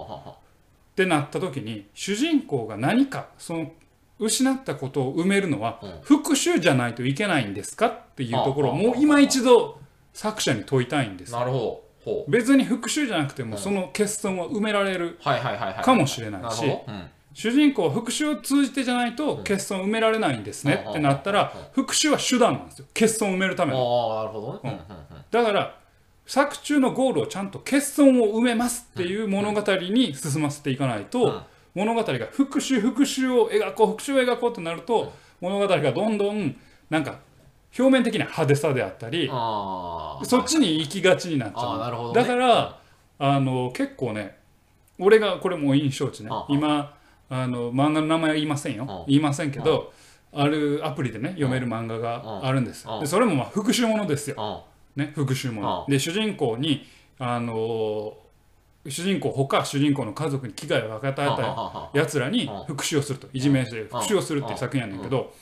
[0.95, 3.71] てなった時に主人公が何かその
[4.19, 9.79] 失ったことを埋めるのは復讐じゃないといけないんですかっていうところをもう今一度
[10.13, 11.31] 作者に問いたいんです。
[11.33, 12.25] なるほど。
[12.27, 15.17] 別に復讐じゃなくてもその欠損は埋められる
[15.83, 16.63] かもしれないし
[17.33, 22.85] 主人公は復讐を通じてじゃないと欠損埋められないんですねってなったら復讐は手段なんですよ。
[22.93, 24.61] 欠損埋めるための。
[25.31, 25.75] だから
[26.27, 31.43] 作中のゴールをちゃんと欠損を埋めますっていう物語に進ませていかないと
[31.75, 36.55] 物語が復讐復讐を描こう復讐を描こうとなると物語がどんどん
[36.89, 37.19] なんか
[37.77, 42.79] 表面的な派手さであったりそっちに行きがちになっちゃう、ね、だから
[43.19, 44.37] あの結構ね
[44.97, 46.95] 俺がこれも印象値ね今
[47.29, 49.05] あの漫画の名前は言いませんよ。
[49.07, 49.91] 言いませんけど
[50.31, 54.65] あるアプリでね読める漫画があるんですうんでそれもまあ復讐ものですよ、
[54.97, 55.85] うんね、復讐もの。
[55.87, 56.85] うで主人公に
[57.19, 58.24] あのー
[58.87, 63.27] 主人公他主人公の家族に危害を与えたやつらにうん復讐をすると。
[63.33, 65.33] いじめして復讐をするっていう作品やねんけうど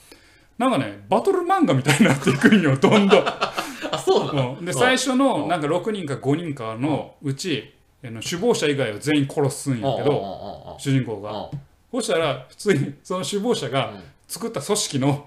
[0.58, 3.24] なんかねバトル漫画みたいになっていくんよどんどん。
[3.92, 4.58] あそうなの？
[4.60, 4.66] うん。
[4.66, 11.50] で最初のなんか6人か5人かのうち首謀者以外を全員殺すんやけどど主人公が。
[11.92, 13.94] そしたら普通にその首謀者が
[14.28, 15.26] 作った組織の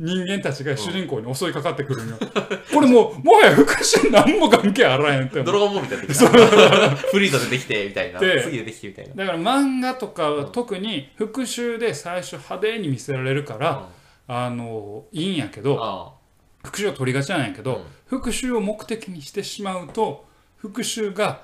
[0.00, 2.16] 人間たちが主人公に襲いかかってくるんよ。
[2.72, 6.96] これもう もはや復讐何も関係あらへんってドラゴンボールみたいな。
[6.96, 8.18] フリーザ出てきてみたいな。
[8.18, 9.14] で次出てきてみたいな。
[9.14, 13.88] だから漫画とかは特に復讐で最初派手に見せられるから
[14.26, 16.14] あのいいんやけどあ
[16.64, 17.82] 復讐を取りがちなんやけど、うん。
[18.06, 20.24] 復讐を目的にしてしまうと
[20.56, 21.42] 復讐が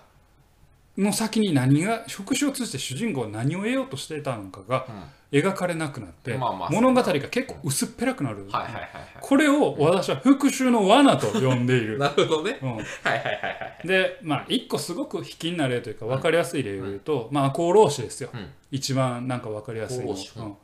[0.98, 4.86] の先に何が復讐を通じて主人公は何を得ようとしていたのかが
[5.30, 8.88] 描かれなくなって、まあまあ物語が結構薄っぺらくなる、はいはいはい
[9.20, 11.98] これを私は復讐の罠と呼んでいる。
[11.98, 12.58] なるほどね。
[12.62, 12.68] うん。
[12.76, 13.50] はいはいはいは
[13.84, 18.48] いでまあ一個すごく卑近な例というか分かりやすい例を言うと、まあ赤穂浪士ですよ、うん。
[18.70, 20.58] 一番なんか分かりやすいの。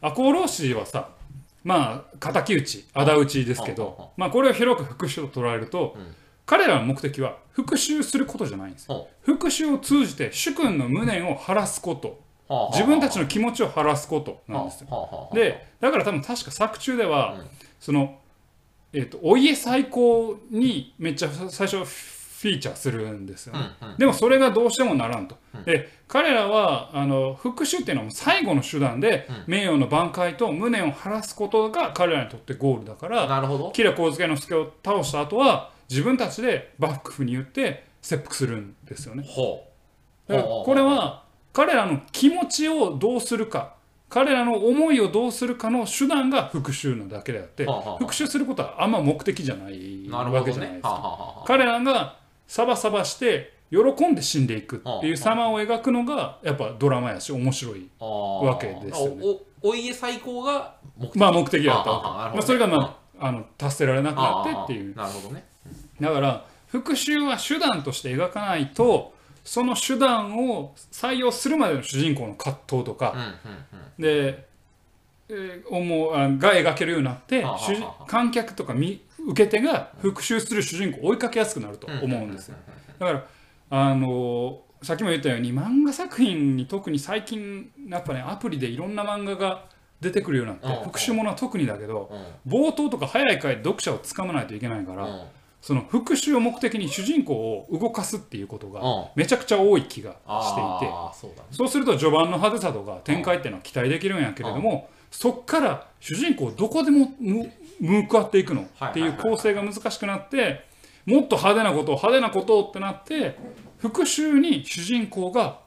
[0.00, 0.74] 赤穂浪士。
[0.74, 1.10] はさ
[1.62, 3.78] まあ敵討ち仇討ちですけうん。
[3.78, 3.86] うん。
[3.86, 3.96] うん。
[3.96, 6.14] どまあこれを広く復讐と捉えると、うん
[6.50, 9.06] 彼らの目的は復讐することじゃないんですよ。
[9.22, 12.18] 復讐を通じて主君の無念を晴らすこと。
[12.72, 14.88] 自分たちの気持ちを晴らすことなんですよ。
[14.90, 17.46] よでだから多分確か作中では、うん。
[17.78, 18.18] その、
[18.92, 23.96] えっとお家最高にめっちゃ最初フィーチャーするんですよね、うんうん。
[23.98, 25.62] でもそれがどうしてもならんと、うん。
[25.62, 29.44] で彼らはあの復讐っていうのは最後の手段で、うん。
[29.46, 33.70] 名誉の挽回と無念を晴らすことが彼らにとってゴールだからなるほど。
[33.70, 39.24] 吉良上野介を倒した後は自分たちで幕府に言って切腹するんですよね。
[40.28, 43.74] だからこれは彼らの気持ちをどうするか
[44.08, 47.64] 彼らの思いをどうするかの手段が復讐なだけであって
[47.98, 51.44] 復讐することはあんま目的じゃないわけじゃないねですか。
[51.46, 59.24] 彼らがサバサバして喜んで死んでいくっていう様を描くのがやっぱドラマやし面白いわけですよね。
[59.62, 61.18] おお家最高が目的。
[61.18, 62.36] まあ目的だったわけ。
[62.36, 65.44] まあ、それがまああの達せられなくなってっていうなるほどね
[66.00, 69.12] だから復讐は手段として描かないと
[69.44, 73.14] その手段を採用するまでの主人公の葛藤とか
[73.98, 74.50] で、えー
[75.70, 77.42] 思うあが描けるようになって
[78.08, 82.56] 観客とか見受け手が復讐する主人公を追いかけやすくなると思うんですよ。
[82.98, 83.24] だから
[83.70, 89.66] あのーさっきも言ったように漫画作品に特に最近やっぱねアプリでいろんな漫画が
[90.00, 90.84] 出てくるようになってうんうん。
[90.86, 92.10] 復讐ものは特にだけど
[92.46, 92.52] うん。
[92.52, 95.22] 冒頭とか早い回で読者をつかまないといけないからうん
[95.60, 101.48] その復讐を目的に主人公を動かすっていうことがうんめちゃくちゃ多い気がしていてそうだね。
[101.50, 110.64] そうすると序盤の派手さとか展開っていうのは期待できるんやけれどもそっから主人公をどこでもむ向かっていくのっていう構成が難しくなって
[111.06, 113.36] もっと派手なことを派手なことをってなって
[113.78, 115.60] 復讐に主人公が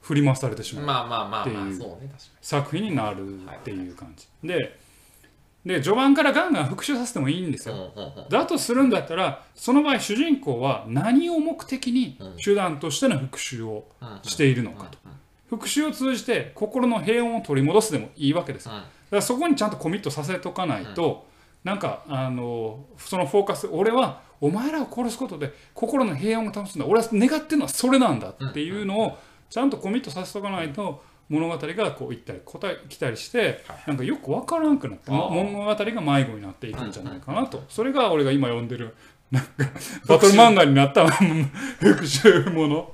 [0.00, 4.26] 振り回されてしまうっていう作品になるっていう感じ。
[4.46, 4.78] で
[5.64, 7.92] で序盤からガンガン復讐させてもいいんですによ
[8.28, 13.86] だとするんだったらその場合主人公は何を目的に手段としての復讐を
[14.22, 14.98] しているのかと。
[15.48, 18.72] 復讐を通じて心の平穏を取り戻すでもいいわけですよ。
[18.72, 21.26] だからそこにちゃんとコミットさせとかないと、
[21.62, 26.86] なんかあのそのフォーカス俺はお前らを殺すことで心の平穏を保つんだ。
[26.86, 37.64] 俺は願ってるのはそれなんだっていうのをちゃんとコミットさせとかないと物語がこう行ったり答え来たりしてなんかよく分からんくなって物語が迷子になっていくんじゃないかなと。
[37.68, 38.94] それが俺が今読んでる
[39.30, 39.50] なんか
[40.06, 42.92] バトル漫画になった復讐もの。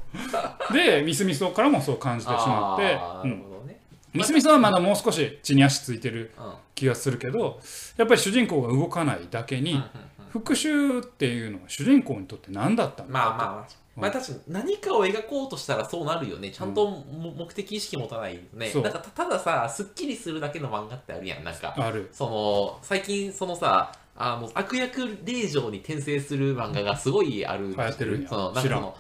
[0.73, 2.95] でミスミソからもそう感じてしまって。
[2.95, 3.81] あーうなんるほどね。
[4.15, 6.53] ミスミソはまだもう少し地に足ついてるうん。
[6.75, 7.61] 気がするけど
[7.99, 9.85] やっぱり主人公が動かないだけに、うんうん
[10.31, 16.51] 復讐っていうのは主人公にとって何だったのかまあまあまあまあ確かに何かを描こうとしたらそうなるよね。
[16.51, 18.73] ちゃんとも目的意識持たないとね。
[18.73, 21.75] なんかたたださすっきりするだけの漫画ってあるやんなんか。
[21.77, 22.09] ある。
[22.13, 27.69] その最近そのさあの悪役令嬢に転生する漫画がすごいある。
[27.69, 28.81] 流行ってるそのなんか知らん。
[28.81, 28.97] その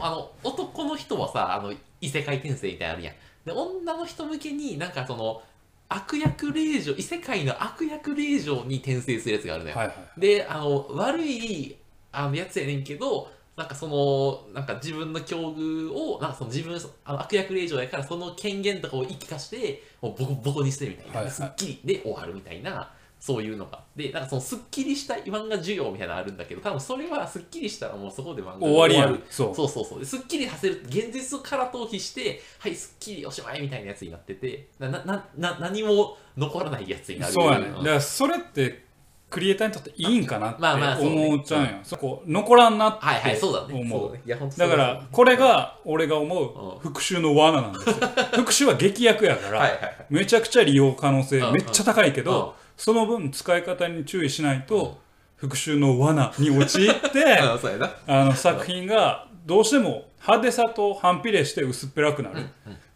[0.00, 3.14] あの男の人はさあの異世界転生みたいなのあるやん。
[3.44, 5.42] で女の人向けになんかその
[5.88, 10.20] 悪役令嬢異世界の悪役令嬢に転生するやつがあるのよ、はいはい。
[10.20, 11.76] であの悪い
[12.12, 23.82] あのやつやねんけどなんかそのなんか自分の境遇をなんかその自分あの悪役令嬢やからその権限とかを生かしてもうボコボコにしてみたいな、はいはいすっきりで終わるみたいなそういうのが。
[23.96, 29.98] で、なんかそのすっきりした漫画需要みたいなのあるんだけど、多分それはすっきりしたらもうそこで漫画が終わりやるんそうそうそうそう。
[29.98, 37.32] ですっきりさせる、現実から逃避して、はい、すっきりおしまいみたいなやつになってて、な、な、な、な何も残らないやつになる。
[37.32, 38.87] そうやね、んだからそれって
[39.30, 41.26] クリエイターにとっていいんかなってまあまあそうね。
[41.26, 43.78] 思っちゃうんよ、そこ残らんなってはいはい、そうだね。
[43.80, 44.00] 思う。
[44.00, 44.22] そうだね。
[44.24, 46.76] いや、本当そうだからこれが俺が思うん。
[46.76, 47.94] う復讐の罠なんですよ。
[48.32, 49.70] 復讐は劇薬やから。
[50.08, 52.52] めちゃくちゃ利用可能性うんめっちゃ高いけど、うん。
[52.76, 54.62] その分使い方に注意しないうん。
[54.62, 54.98] と
[55.36, 57.38] 復讐の罠に陥って
[58.06, 62.46] あの作品がどうしても派手さと反比例して薄っぺらくなる、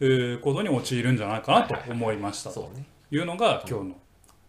[0.01, 2.71] えーことに陥るんじゃないかなと思いましたと。
[3.11, 3.95] いうのが今日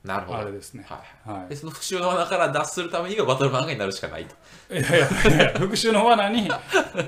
[0.04, 0.38] なるほど。
[0.40, 0.86] のあれですね。
[0.88, 1.30] はい。
[1.30, 4.36] はで、その復讐の罠から脱するためにはバトル漫画になるしかないと。
[4.76, 6.50] い、いやいやいや復讐の罠に い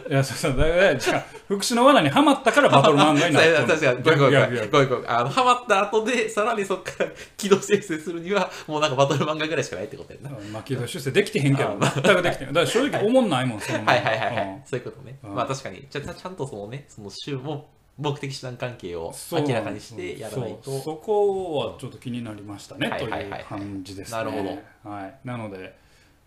[0.09, 0.99] やそうそうだから違う
[1.47, 5.11] 復讐の罠にはまったからバトル漫画になったの確かに、ごめんごめんごめんごめん。
[5.11, 10.29] あの、ハマった後で、さらにそこから軌道生成するには、もうなんかバトル漫画ぐらいしかないってことやな。
[10.53, 14.61] まあ軌道修正できてへんけど全くできてへんだから正直思んないもんそのはいはいはいはうんい。
[14.65, 15.17] そういうことね。
[15.23, 20.79] うんまあ確かに、ちゃちゃちゃんとそのね、その週も目的手段関係を明らかにしてやらないと。
[20.79, 23.39] そこはちょっと気になりましたね、はいとはいはい。
[23.39, 24.17] いう感じですね。
[24.17, 24.43] なるほ
[24.83, 25.75] ど、はい、なので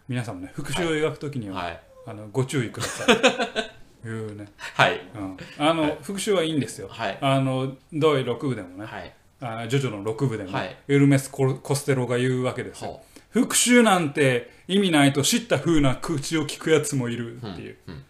[0.09, 1.81] 皆さんもね復讐を描くときには、はい。
[2.07, 3.16] あのご注意ください。
[4.07, 5.00] いうね、はい。
[5.14, 7.18] うん、あの、復讐はいいんですよ、はい。
[7.20, 9.12] あの第6部でもね、はい。
[9.40, 10.76] あジョジョの6部でも、はい。
[10.88, 12.92] エルメスコ・コステロが言うわけですよ。
[12.92, 17.94] ほ復讐なんて意味ないと知った風な口を聞くやつもいるっていう、うん。
[17.94, 18.04] うん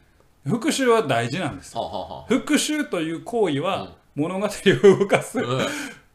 [0.48, 1.84] 復讐は大事なんですよう。
[1.84, 5.42] ほうほうほ復讐という行為は物語を動かす、う。
[5.42, 5.56] うん。
[5.58, 5.66] はい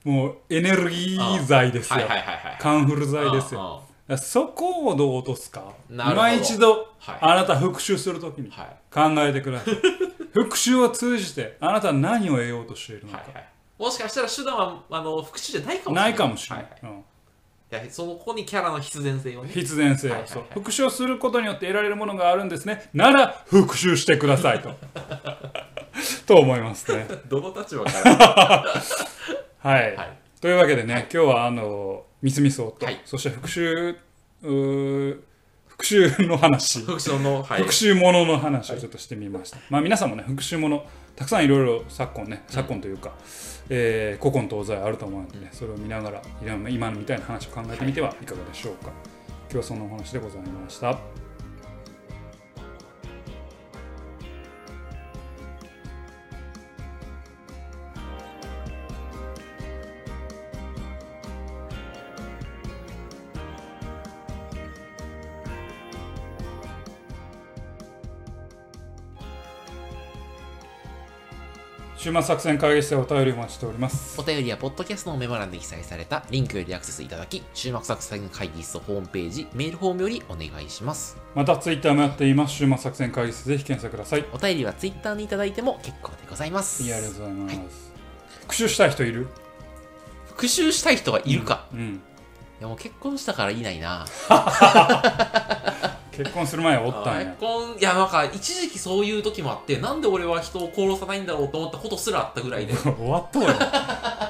[0.03, 2.57] もうエネルギー剤ですよ、はいはいはい。
[2.59, 3.83] カンフル剤ですよ
[4.17, 8.67] そこをどう落とすか今一度はいあなた復讐するときにはい。
[8.93, 9.75] 考えてください
[10.33, 13.49] 復讐を通じてあなたは何を得ようとしているのか、はいはい。
[13.79, 16.01] もしかしたら手段はあの復讐じゃないかもしれな。
[16.01, 17.05] ないいかもしれない、はいはいうん
[17.73, 19.49] いやそのここにキャラの必然性をね。
[19.51, 20.09] 必然性。
[20.09, 20.39] を、はいはいはい。
[20.39, 20.43] そう。
[20.53, 22.88] 復讐をすることによって得られるものがあるんですね。
[22.93, 24.75] なら復讐してくださいと。
[26.27, 27.07] と思いますね。
[27.27, 28.65] どの立場から？
[29.71, 30.17] はい、はい。
[30.39, 33.01] というわけでね、今日はあのみすみそうと、はい。
[33.05, 33.95] そして復讐
[35.65, 36.81] 復讐の話。
[36.81, 37.63] 復讐の、はい。
[37.63, 43.13] 復讐ものの話をちょっとしてみました、まあ皆さんもね復讐ものたくさんいろいろ昨今ね昨今というか、
[43.69, 46.21] えー古今東西あると思うので、ねそれを見ながら
[46.69, 48.91] 今のみたいな話を考えてみてはいかがでしょうか、
[49.43, 51.22] 今日はそんなお話でございました。
[72.03, 74.19] 週末作戦会議室でお便りお待ちしております。
[74.19, 81.15] お便りはポッドキャストのメモ欄で記載されたリンクよりアクセスいただき、週末作戦会議室ホームページ、メールフォームよりお願いします。
[81.33, 82.55] またツイッターもやっています。
[82.55, 84.25] 週末作戦会議室ぜひ検索ください。
[84.33, 86.83] お便りはツイッターにいただいても結構でございます。
[86.83, 87.93] いやありがとうございます、
[88.41, 89.29] 復讐したい人いる？
[90.25, 92.01] 復讐したい人がいるか、うん。
[92.59, 94.05] いやもう結婚したからいないな。
[96.15, 97.26] 結婚する前はおったんや。
[97.26, 102.73] 結婚、いやなんか一時期そういう時もあって、なんで俺は人を殺さないんだろうと思ったことすらあったぐらいで。
[102.78, 103.56] 終わったわよ。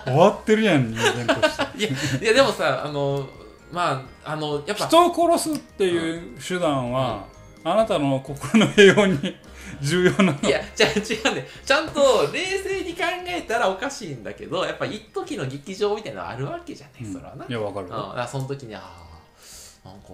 [0.06, 1.78] 終わってるやん人間として。
[1.78, 3.28] いや、いやでもさ、あの、
[3.72, 7.26] まあ、あの、やっぱ、人を殺すっていう手段は、
[7.64, 9.36] あなたの心の平穏に
[9.82, 10.40] 重要なの。
[10.42, 11.48] いや、じゃあ違うね。
[11.66, 17.46] ちゃんと冷静に考えたらおかしいんだけど、やっぱ一時の劇場みたいなのあるわけじゃない、それはな。
[17.48, 17.88] いやわかる。
[17.88, 18.82] うん、その時に、あ
[19.86, 20.08] あ、なんか、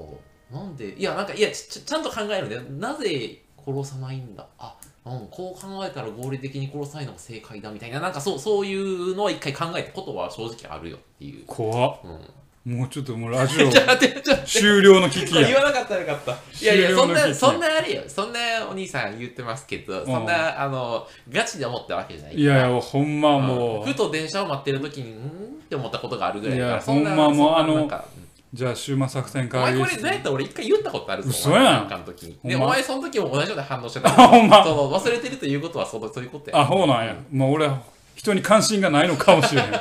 [0.52, 2.62] なんで、いや、なんか、いやち、ちちゃんと考えるんだよ。
[2.64, 4.48] なぜ殺さないんだ？
[4.58, 11.44] あ、うん、こう考えたら合理的に殺さないのが正解だみたいな、なんかそうそういうのは一回考えたことは正直あるよっていう。
[11.46, 12.00] 怖っ
[12.66, 13.70] うん、もうちょっともうラジオ。
[14.46, 16.32] 終了の危機や言わなかったらよかった。
[16.32, 18.04] いやいや、そんな、そんなあれよ。
[18.08, 22.36] そんなお兄さん言ってますけど、そんな、あの、ガチで思ったわけじゃない。
[22.36, 25.22] いやいやほんまもう、ふと電車を待ってる時に、んーっ
[25.70, 27.88] て思ったことがあるぐらいだから、いやほんまもうあの
[28.52, 31.30] じゃあ終末作戦お前これ、何やったら俺一回言ったことあるぞ。
[31.30, 31.86] 嘘やん。
[31.86, 32.24] んかの時。
[32.44, 32.50] に。
[32.50, 34.10] で、お前その時も同じような反応してた。
[34.10, 34.63] あ ほんま。
[34.63, 36.58] その忘れてるということはそのそういうことや。
[36.58, 37.15] あほうなんや。
[37.32, 37.80] まあ俺は
[38.15, 39.69] 人に関心がないのかもしれへん。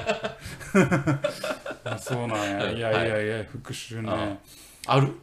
[1.84, 2.70] あそうなんや。
[2.70, 2.78] い。
[2.78, 4.38] やいやいや復讐ね、
[4.86, 5.14] ある。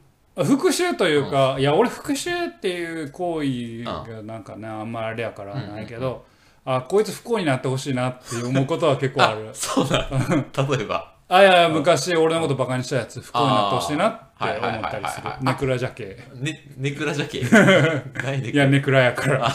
[0.43, 6.25] 復讐というか、いや俺復讐っていう行為がなんかねあんまあれやからないけど、
[6.65, 9.49] あこいつ不幸になってほしいなって思うことは結構ある。
[9.53, 10.09] そうだ。
[10.67, 11.14] 例えば。
[11.27, 15.29] あいや昔俺のことバカにしたやつ不幸になってほしいなって思ったりする。
[15.41, 16.17] ネクラジャケ。
[16.35, 17.41] ね、ネクラじゃけ。
[17.41, 19.51] 何ネクいやネクラやから。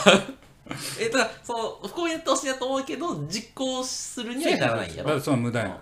[1.01, 5.21] え、だから、その、不幸になってほしいなと思うけど、実行するにはならないんやろ。
[5.21, 5.81] その無駄や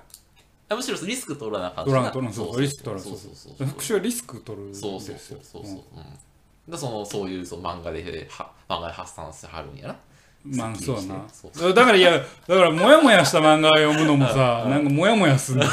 [0.70, 3.34] あむしろリスク取らなあかんし取らん取らんそうリスク取らんそうそう。
[3.34, 4.90] そう復讐はリスク取るんですよ。
[4.92, 5.74] そうそうそうそうそう。
[5.96, 6.70] うん。
[6.70, 9.96] だそのそういうそう漫画では漫画で発散してはるんやな
[10.44, 11.24] まあそうやな。
[11.28, 15.68] そうだからいやだからモヤモヤした漫画読むのもさ なんかモヤモヤすんねん。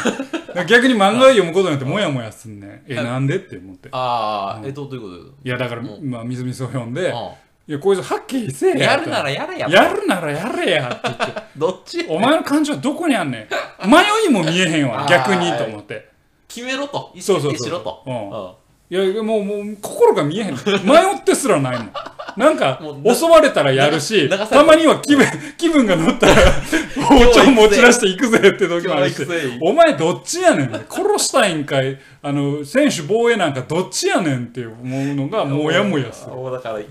[0.68, 2.82] 逆に漫画読むことによってモヤモヤすんねん。
[2.88, 3.90] えなんでって思って。
[3.92, 6.10] ああえどうどういうこといやだからうん。
[6.10, 7.14] まあみずみずを読んでう
[7.68, 9.68] いやこいつはっきりせえややるならやれや。
[9.70, 11.42] やるならやれやって言って。
[11.58, 12.06] どっち？
[12.10, 13.48] お前の感情はどこにあんね
[13.86, 13.90] ん。
[13.90, 13.98] 迷
[14.28, 16.10] いも見えへんわ 逆にと思って。
[16.48, 17.12] 決めろと。
[17.16, 17.50] 意そうそうそう。
[17.50, 18.04] 思決定しろと。
[18.06, 20.54] うんいやもうもう心が見えへん。
[20.54, 21.94] 迷ってすらないもん。
[22.38, 25.26] なんか襲われたらやるしたまには気分
[25.58, 26.36] 気分が乗ったら
[27.08, 29.26] 包丁持ち出していくぜって時もあるし
[29.62, 32.00] お前どっちやねん殺したいんかい。
[32.22, 36.36] あの選手防衛なんかどっちやねんって思うのがもやもやする。
[36.36, 36.86] もうだからい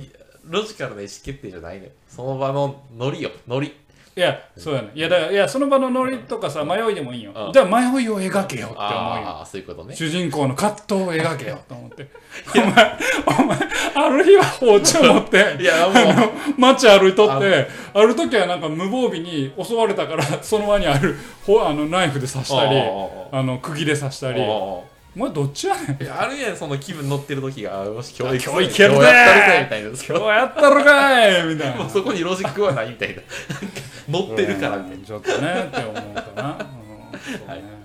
[0.45, 3.31] ロジカルな意思決定じゃないねその場のノリよ。
[3.47, 3.73] ノリ
[4.17, 4.93] いやそうやね。
[4.95, 7.33] いやだからいやその場のノリとかさ迷いでもいいよ。
[7.35, 7.53] うん。
[7.53, 8.79] じゃあ迷いを描けよって思うよ。
[8.79, 9.97] ああそういうことね。
[9.97, 12.07] 主人公の葛藤を描けよと思って。
[12.55, 12.99] お前
[13.41, 13.59] お前
[13.97, 16.31] ある日は包丁持って いやもう。
[16.57, 22.79] 街歩いとってある時はなんか無防備に襲われたから その場にあるほあのナイフで刺したり
[23.33, 24.41] あの釘で刺したり。
[25.17, 26.03] お前どっちやねん。
[26.03, 27.83] いやあるやんその気分乗ってる時が。
[27.83, 29.89] あよし今日今日いけるね今日やったるぜみたいな。
[29.89, 31.89] 今日やったろかいみたいな。
[31.89, 33.23] そこにロジックはないみたいな
[34.09, 35.05] 乗ってるからみたいうん。
[35.05, 37.21] ちょっとねって思うかな、うん。
[37.21, 37.55] そうね。
[37.55, 37.85] はい。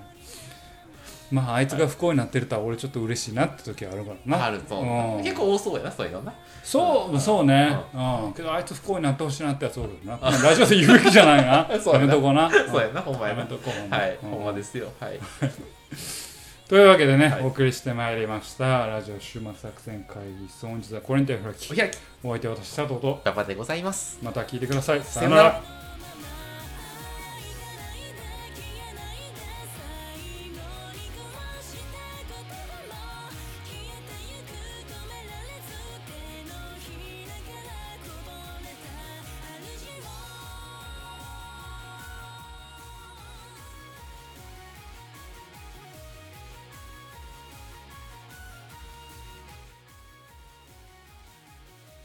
[1.31, 4.37] まああいつが不幸になってるとは俺ちょっと嬉しいなって時はあるからな。
[4.37, 4.83] なあるとう
[5.19, 5.23] ん。
[5.23, 6.33] 結構多そうやなそういうのな。
[6.63, 7.77] そう、そうね。
[7.93, 8.33] うん。
[8.33, 10.17] けど、あいつ不幸になってほしいなってやつおるよな。
[10.19, 11.69] ラジオで言うべきじゃないな。
[11.79, 12.49] そうやめとこうな。
[12.49, 13.97] そうやなほんまやめとこうほんま。
[13.97, 14.29] はいうん。
[14.31, 14.91] ほんまですよ。
[14.99, 15.19] はい。
[16.67, 17.41] というわけでね、はい。
[17.43, 18.85] お送りしてまいりました。
[18.85, 20.65] ラジオ週末作戦会議室。
[20.65, 21.97] 本日はこれにてお、開き。
[22.23, 24.19] お相手は私、佐藤と、頑張ってございます。
[24.21, 24.99] また聞いてください。
[24.99, 25.78] ささよなら。